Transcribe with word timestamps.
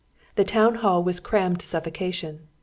The 0.33 0.43
town 0.43 0.73
hall 0.81 1.03
was 1.03 1.19
crammed 1.19 1.59
to 1.59 1.65
suffocation. 1.67 2.47